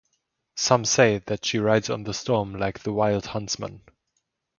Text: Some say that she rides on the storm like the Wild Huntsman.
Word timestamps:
Some 0.55 0.83
say 0.83 1.19
that 1.27 1.45
she 1.45 1.59
rides 1.59 1.87
on 1.91 2.05
the 2.05 2.13
storm 2.15 2.55
like 2.55 2.79
the 2.79 2.91
Wild 2.91 3.27
Huntsman. 3.27 3.83